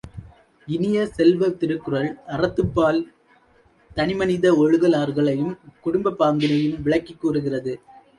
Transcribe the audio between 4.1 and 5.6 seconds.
மனித ஒழுகலாறுகளையும்